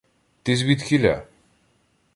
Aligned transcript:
—Ти 0.43 0.55
звідкіля? 0.55 1.25